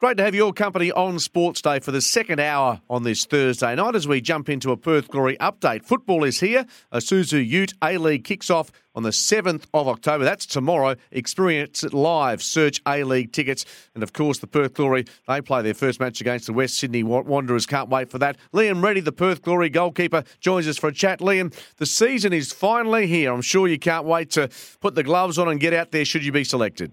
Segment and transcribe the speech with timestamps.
[0.00, 3.74] Great to have your company on Sports Day for the second hour on this Thursday
[3.74, 5.84] night as we jump into a Perth Glory update.
[5.84, 6.64] Football is here.
[6.90, 10.24] Isuzu Ute A League kicks off on the 7th of October.
[10.24, 10.94] That's tomorrow.
[11.10, 12.42] Experience it live.
[12.42, 13.66] Search A League tickets.
[13.94, 17.02] And of course, the Perth Glory, they play their first match against the West Sydney
[17.02, 17.66] Wanderers.
[17.66, 18.38] Can't wait for that.
[18.54, 21.18] Liam Reddy, the Perth Glory goalkeeper, joins us for a chat.
[21.20, 23.34] Liam, the season is finally here.
[23.34, 24.48] I'm sure you can't wait to
[24.80, 26.90] put the gloves on and get out there should you be selected.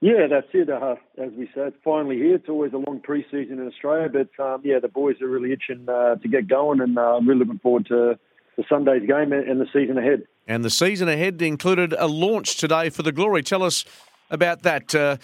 [0.00, 0.68] Yeah, that's it.
[0.68, 2.34] Uh, as we said, finally here.
[2.34, 5.88] It's always a long pre-season in Australia, but um, yeah, the boys are really itching
[5.88, 8.18] uh, to get going, and uh, I'm really looking forward to
[8.56, 10.24] the Sunday's game and the season ahead.
[10.46, 13.42] And the season ahead included a launch today for the Glory.
[13.42, 13.84] Tell us
[14.30, 14.94] about that.
[14.94, 15.16] Uh,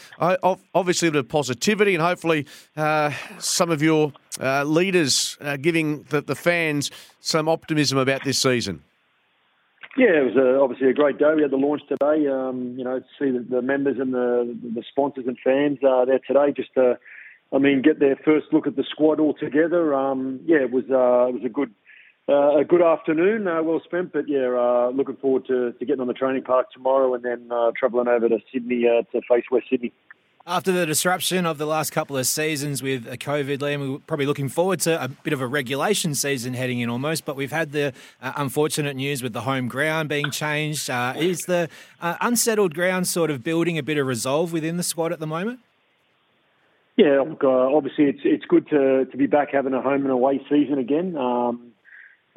[0.74, 6.90] obviously, the positivity, and hopefully, uh, some of your uh, leaders giving the, the fans
[7.20, 8.82] some optimism about this season.
[9.96, 11.32] Yeah, it was a, obviously a great day.
[11.36, 12.26] We had the launch today.
[12.26, 16.06] Um, you know, to see the, the, members and the, the sponsors and fans uh,
[16.06, 16.98] there today, just to,
[17.52, 19.94] I mean, get their first look at the squad all together.
[19.94, 21.74] Um, yeah, it was uh, it was a good
[22.26, 24.14] uh, a good afternoon, uh, well spent.
[24.14, 27.48] But yeah, uh, looking forward to, to getting on the training park tomorrow and then
[27.52, 29.92] uh, travelling over to Sydney to face West Sydney.
[30.44, 34.48] After the disruption of the last couple of seasons with COVID, Liam, we're probably looking
[34.48, 37.92] forward to a bit of a regulation season heading in almost, but we've had the
[38.20, 40.90] uh, unfortunate news with the home ground being changed.
[40.90, 41.68] Uh, is the
[42.00, 45.28] uh, unsettled ground sort of building a bit of resolve within the squad at the
[45.28, 45.60] moment?
[46.96, 50.44] Yeah, uh, obviously it's it's good to, to be back having a home and away
[50.50, 51.16] season again.
[51.16, 51.72] Um,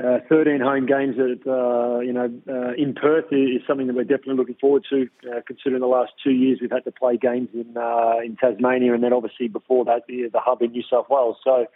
[0.03, 4.03] uh, 13 home games at uh, you know uh, in Perth is something that we're
[4.03, 5.07] definitely looking forward to.
[5.23, 8.93] Uh, considering the last two years we've had to play games in uh, in Tasmania,
[8.93, 11.37] and then obviously before that the, the hub in New South Wales.
[11.45, 11.67] So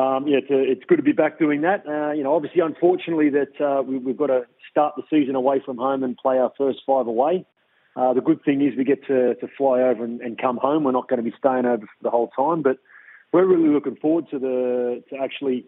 [0.00, 1.84] um, yeah, it's, a, it's good to be back doing that.
[1.88, 5.76] Uh, you know, obviously, unfortunately, that we, have got to start the season away from
[5.76, 7.44] home and play our first five away.
[7.96, 10.84] the good thing is we get to, to fly over and, and come home.
[10.84, 12.76] We're not going to be staying over for the whole time, but
[13.32, 15.66] we're really looking forward to the to actually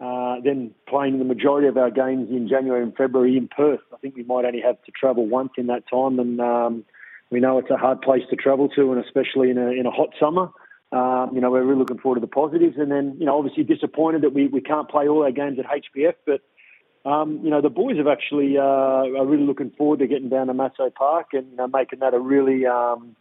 [0.00, 3.80] uh, then playing the majority of our games in January and February in Perth.
[3.92, 6.84] I think we might only have to travel once in that time, and um,
[7.30, 9.90] we know it's a hard place to travel to, and especially in a, in a
[9.90, 10.50] hot summer.
[10.92, 13.64] Um, you know, we're really looking forward to the positives, and then you know, obviously
[13.64, 16.40] disappointed that we, we can't play all our games at HBF, but
[17.08, 20.46] um, you know, the boys have actually uh, are really looking forward to getting down
[20.46, 23.14] to Massey Park and uh, making that a really um,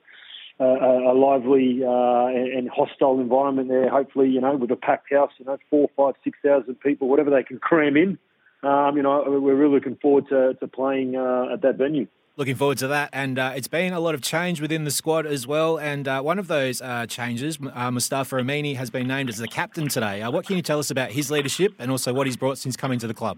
[0.63, 3.89] a, lively uh, and hostile environment there.
[3.89, 7.29] Hopefully, you know, with a packed house, you know, four, five, six thousand people, whatever
[7.29, 8.17] they can cram in.
[8.63, 12.07] Um, you know, we're really looking forward to, to playing uh, at that venue.
[12.35, 13.09] Looking forward to that.
[13.13, 15.77] And uh, it's been a lot of change within the squad as well.
[15.77, 19.47] And uh, one of those uh, changes, uh, Mustafa Amini, has been named as the
[19.47, 20.23] captain today.
[20.23, 22.75] Uh, what can you tell us about his leadership and also what he's brought since
[22.75, 23.37] coming to the club?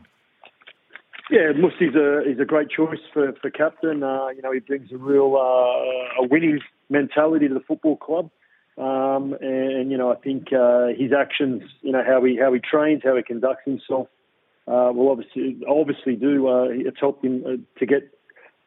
[1.31, 4.03] Yeah, Musti's a he's a great choice for for captain.
[4.03, 6.59] Uh, you know, he brings a real uh, a winning
[6.89, 8.29] mentality to the football club.
[8.77, 12.59] Um, and, you know, I think uh, his actions, you know, how he how he
[12.59, 14.07] trains, how he conducts himself,
[14.67, 16.47] uh, will obviously obviously do.
[16.47, 18.11] Uh, it's helped him uh, to get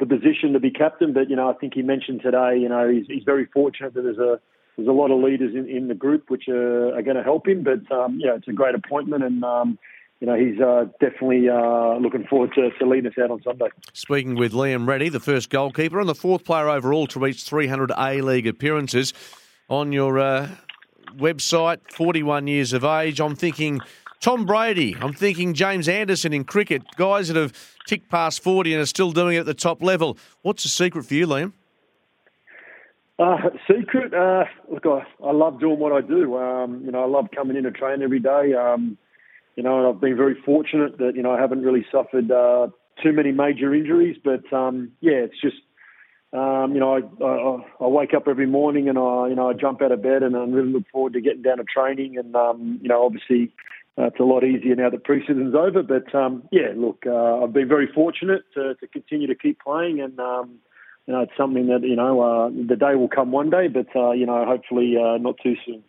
[0.00, 1.12] the position to be captain.
[1.12, 4.02] But you know, I think he mentioned today, you know, he's, he's very fortunate that
[4.02, 4.40] there's a
[4.76, 7.46] there's a lot of leaders in, in the group which are, are going to help
[7.46, 7.62] him.
[7.62, 9.78] But um, you know, it's a great appointment, and um,
[10.20, 13.68] you know, he's uh, definitely uh, looking forward to, to leading us out on Sunday.
[13.92, 17.92] Speaking with Liam Reddy, the first goalkeeper and the fourth player overall to reach 300
[17.96, 19.12] A League appearances.
[19.70, 20.48] On your uh,
[21.16, 23.80] website, 41 years of age, I'm thinking
[24.20, 27.52] Tom Brady, I'm thinking James Anderson in cricket, guys that have
[27.86, 30.18] ticked past 40 and are still doing it at the top level.
[30.42, 31.52] What's the secret for you, Liam?
[33.18, 33.36] Uh,
[33.70, 36.36] secret, uh, look, I, I, love doing what I do.
[36.36, 38.54] Um, you know, I love coming in to train every day.
[38.54, 38.96] Um,
[39.58, 42.68] you know, and I've been very fortunate that you know I haven't really suffered uh,
[43.02, 44.16] too many major injuries.
[44.22, 45.56] But um, yeah, it's just
[46.32, 49.54] um, you know I, I, I wake up every morning and I you know I
[49.54, 52.16] jump out of bed and I really look forward to getting down to training.
[52.16, 53.52] And um, you know, obviously.
[54.00, 57.52] Uh, it's a lot easier now that pre-season's over, but um, yeah, look, uh, I've
[57.52, 60.60] been very fortunate to, to continue to keep playing, and um,
[61.08, 63.88] you know, it's something that you know uh, the day will come one day, but
[63.96, 65.82] uh, you know, hopefully uh, not too soon.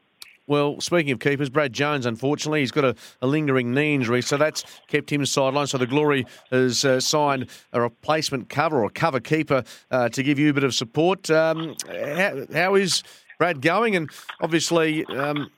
[0.50, 4.36] Well, speaking of keepers, Brad Jones, unfortunately, he's got a, a lingering knee injury, so
[4.36, 5.70] that's kept him sidelined.
[5.70, 10.40] So the Glory has uh, signed a replacement cover or cover keeper uh, to give
[10.40, 11.30] you a bit of support.
[11.30, 13.04] Um, how, how is
[13.38, 13.96] Brad going?
[13.96, 14.10] And
[14.42, 15.52] obviously, um,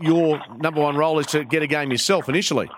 [0.00, 2.70] your number one role is to get a game yourself initially.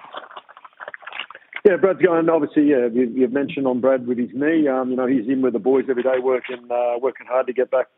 [1.67, 2.31] Yeah, Brad's going.
[2.31, 4.67] Obviously, yeah, you, you've mentioned on Brad with his knee.
[4.69, 7.53] Um, you know, he's in with the boys every day, working uh, working hard to
[7.53, 7.89] get back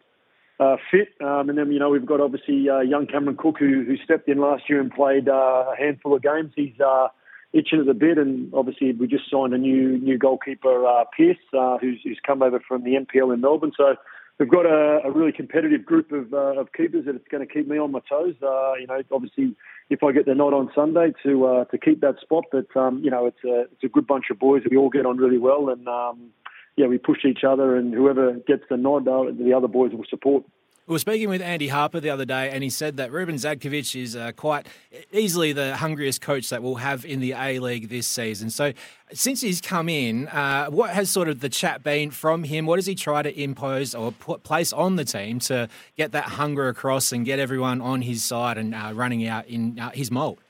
[0.61, 1.09] uh, fit.
[1.21, 4.29] Um, and then, you know, we've got obviously uh, young Cameron Cook who, who stepped
[4.29, 6.53] in last year and played uh, a handful of games.
[6.55, 7.09] He's uh,
[7.53, 11.39] itching at the bit, and obviously we just signed a new new goalkeeper, uh, Pierce,
[11.57, 13.73] uh, who's, who's come over from the NPL in Melbourne.
[13.77, 13.97] So
[14.39, 17.53] we've got a, a really competitive group of, uh, of keepers that it's going to
[17.53, 18.35] keep me on my toes.
[18.43, 19.57] Uh, you know, obviously
[19.91, 23.01] if I get the nod on Sunday to uh, to keep that spot, but um,
[23.05, 24.63] you know, it's a it's a good bunch of boys.
[24.71, 26.31] We all get on really well, and um,
[26.77, 30.45] yeah, we push each other, and whoever gets the nod, the other boys will support.
[30.87, 33.99] We were speaking with Andy Harper the other day, and he said that Ruben Zadkovich
[33.99, 34.67] is uh, quite
[35.13, 38.51] easily the hungriest coach that we'll have in the A League this season.
[38.51, 38.75] So,
[39.11, 42.67] since he's come in, uh, what has sort of the chat been from him?
[42.67, 46.25] What does he try to impose or put place on the team to get that
[46.25, 50.11] hunger across and get everyone on his side and uh, running out in uh, his
[50.11, 50.44] mould?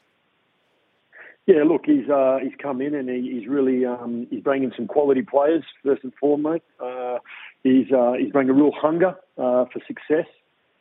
[1.47, 4.87] Yeah, look, he's uh, he's come in and he, he's really um, he's bringing some
[4.87, 6.63] quality players first and foremost.
[6.83, 7.19] Uh,
[7.63, 10.27] he's uh, he's bringing a real hunger uh, for success.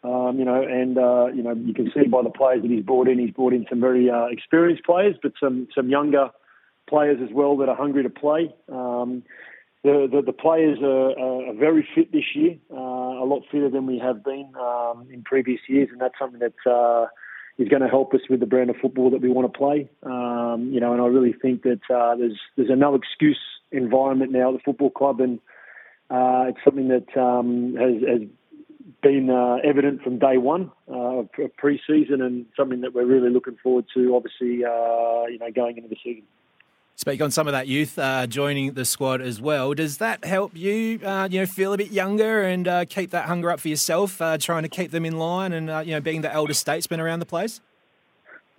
[0.05, 2.83] Um, you know, and uh, you know you can see by the players that he's
[2.83, 3.19] brought in.
[3.19, 6.29] He's brought in some very uh, experienced players, but some some younger
[6.87, 8.53] players as well that are hungry to play.
[8.71, 9.23] Um,
[9.83, 13.85] the, the, the players are, are, very fit this year, uh, a lot fitter than
[13.85, 16.65] we have been um, in previous years, and that's something that's.
[16.65, 17.07] uh,
[17.57, 19.89] is going to help us with the brand of football that we want to play.
[20.03, 23.39] Um, you know, and I really think that uh, there's there's a no excuse
[23.71, 25.39] environment now at the football club, and
[26.09, 28.27] uh, it's something that um, has, has
[29.01, 33.57] been uh, evident from day one uh, of pre-season, and something that we're really looking
[33.61, 34.15] forward to.
[34.15, 36.23] Obviously, uh, you know, going into the season.
[36.95, 39.73] Speak on some of that youth uh, joining the squad as well.
[39.73, 43.25] Does that help you, uh, you know, feel a bit younger and uh, keep that
[43.25, 45.99] hunger up for yourself, uh, trying to keep them in line and, uh, you know,
[45.99, 47.61] being the elder statesman around the place?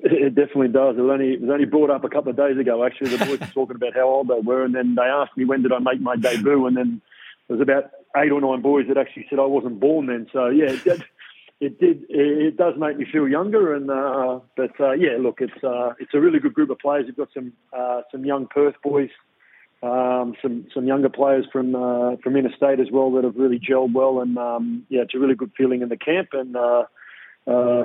[0.01, 0.97] It definitely does.
[0.99, 3.17] It was, only, it was only brought up a couple of days ago, actually.
[3.17, 5.63] The boys were talking about how old they were, and then they asked me when
[5.63, 7.01] did I make my debut, and then
[7.49, 10.27] there was about eight or nine boys that actually said I wasn't born then.
[10.33, 11.03] So, yeah, it
[11.69, 12.05] did.
[12.08, 16.12] It does make me feel younger, and uh, but uh, yeah, look, it's uh, it's
[16.14, 17.05] a really good group of players.
[17.06, 19.11] You've got some uh, some young Perth boys,
[19.82, 23.93] um, some some younger players from uh, from interstate as well that have really gelled
[23.93, 26.84] well, and um, yeah, it's a really good feeling in the camp, and uh,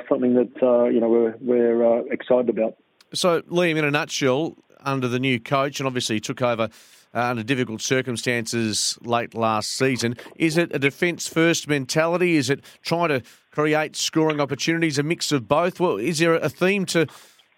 [0.07, 2.75] something that you know we're we're excited about.
[3.13, 6.69] So, Liam, in a nutshell, under the new coach, and obviously he took over
[7.13, 10.15] uh, under difficult circumstances late last season.
[10.35, 12.35] Is it a defence first mentality?
[12.35, 13.21] Is it trying to
[13.51, 14.97] create scoring opportunities?
[14.97, 15.79] A mix of both?
[15.79, 17.07] Well, is there a theme to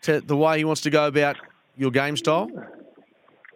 [0.04, 1.38] to the way he wants to go about
[1.78, 2.50] your game style?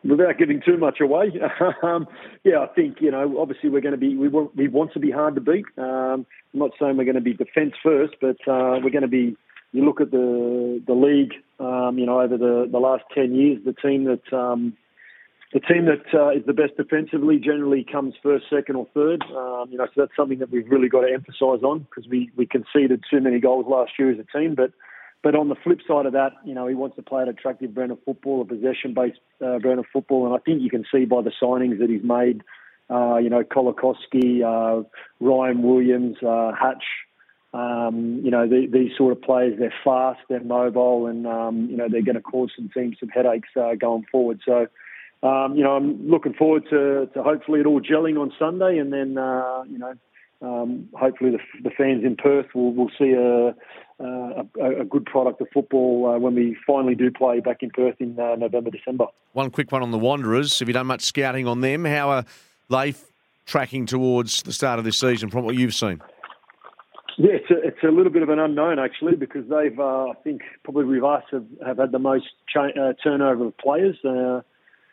[0.04, 1.32] Without giving too much away,
[1.84, 2.08] um,
[2.44, 3.40] yeah, I think you know.
[3.40, 5.66] Obviously, we're going to be we want we want to be hard to beat.
[5.78, 9.08] Um, I'm not saying we're going to be defence first, but uh, we're going to
[9.08, 9.36] be.
[9.72, 13.60] You look at the the league, um, you know, over the, the last ten years,
[13.66, 14.78] the team that um,
[15.56, 19.24] the team that uh, is the best defensively generally comes first, second, or third.
[19.24, 22.30] Um, you know, so that's something that we've really got to emphasise on because we,
[22.36, 24.54] we conceded too many goals last year as a team.
[24.54, 24.72] But
[25.24, 27.74] but on the flip side of that, you know, he wants to play an attractive
[27.74, 31.06] brand of football, a possession-based uh, brand of football, and I think you can see
[31.06, 32.44] by the signings that he's made.
[32.90, 34.84] Uh, you know, Kolakowski, uh,
[35.22, 36.84] Ryan Williams, uh, Hatch.
[37.54, 41.78] Um, you know, the, these sort of players, they're fast, they're mobile, and um, you
[41.78, 44.42] know they're going to cause some teams some headaches uh, going forward.
[44.44, 44.68] So
[45.26, 48.94] um, you know, I'm looking forward to, to hopefully it all gelling on Sunday, and
[48.94, 49.94] then uh, you know,
[50.42, 53.56] um, hopefully the, the, fans in Perth will, will see a,
[54.04, 57.96] a, a good product of football uh, when we finally do play back in Perth
[58.00, 59.06] in uh, November, December.
[59.34, 60.60] One quick one on the Wanderers.
[60.60, 61.86] Have you done much scouting on them?
[61.86, 62.26] How are
[62.70, 62.94] they
[63.46, 66.02] tracking towards the start of this season from what you've seen?
[67.18, 70.14] Yeah, it's a, it's a little bit of an unknown actually because they've, uh, I
[70.24, 73.96] think, probably with us have, have had the most cha- uh, turnover of players.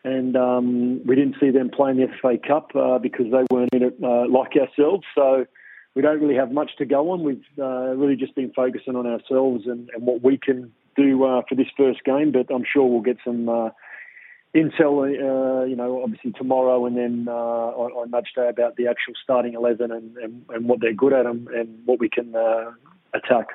[0.03, 3.83] And um, we didn't see them playing the FA Cup uh, because they weren't in
[3.83, 5.05] it uh, like ourselves.
[5.15, 5.45] So
[5.95, 7.23] we don't really have much to go on.
[7.23, 11.41] We've uh, really just been focusing on ourselves and, and what we can do uh,
[11.47, 12.33] for this first game.
[12.33, 13.69] But I'm sure we'll get some uh,
[14.53, 19.13] intel, uh, you know, obviously tomorrow and then on, on match day about the actual
[19.23, 22.35] starting 11 and, and, and what they're good at and, and what we can
[23.13, 23.47] attack.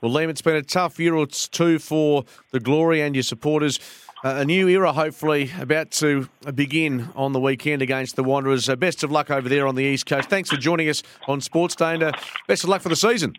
[0.00, 3.80] Well, Liam, it's been a tough year or two for the Glory and your supporters.
[4.22, 8.68] A new era, hopefully, about to begin on the weekend against the Wanderers.
[8.68, 10.28] Uh, best of luck over there on the East Coast.
[10.28, 12.12] Thanks for joining us on Sports Day and uh,
[12.46, 13.34] best of luck for the season.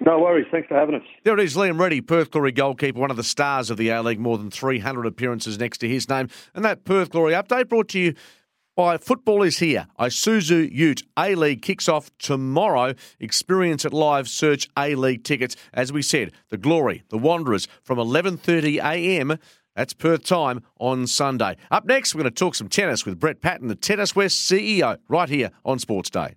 [0.00, 0.46] No worries.
[0.50, 1.02] Thanks for having us.
[1.22, 4.02] There it is, Liam Reddy, Perth Glory goalkeeper, one of the stars of the A
[4.02, 6.28] League, more than 300 appearances next to his name.
[6.54, 8.14] And that Perth Glory update brought to you
[8.76, 9.86] by Football is Here.
[9.98, 12.94] Isuzu Ute A League kicks off tomorrow.
[13.20, 14.28] Experience it live.
[14.28, 15.56] Search A League tickets.
[15.72, 19.38] As we said, the Glory, the Wanderers from 11:30 a.m.
[19.76, 21.56] That's Perth time on Sunday.
[21.70, 24.98] Up next, we're going to talk some tennis with Brett Patton, the Tennis West CEO,
[25.08, 26.36] right here on Sports Day.